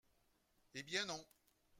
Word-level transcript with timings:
Eh 0.73 0.81
bien 0.81 1.05
non 1.05 1.23